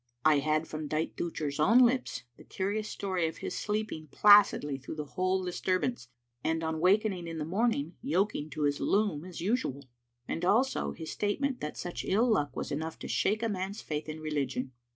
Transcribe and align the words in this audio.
I 0.25 0.39
had 0.39 0.67
from 0.67 0.87
Dite 0.87 1.15
Deuchar's 1.15 1.59
own 1.59 1.77
lips 1.77 2.23
the 2.35 2.43
curious 2.43 2.89
story 2.89 3.27
of 3.27 3.37
his 3.37 3.55
sleeping 3.55 4.07
placidly 4.07 4.79
throughout 4.79 4.95
the 4.97 5.05
whole 5.05 5.43
disturbance, 5.43 6.07
and 6.43 6.63
on 6.63 6.79
wakening 6.79 7.27
in 7.27 7.37
the 7.37 7.45
morning 7.45 7.93
yoking 8.01 8.49
to 8.53 8.63
his 8.63 8.79
loom 8.79 9.23
as 9.23 9.41
usual; 9.41 9.85
and 10.27 10.43
also 10.43 10.93
his 10.93 11.11
statement 11.11 11.59
that 11.59 11.77
such 11.77 12.03
ill 12.03 12.27
luck 12.33 12.55
was 12.55 12.71
enough 12.71 12.97
to 12.97 13.07
shake 13.07 13.43
a 13.43 13.47
man's 13.47 13.83
faith 13.83 14.09
in 14.09 14.19
religion. 14.21 14.71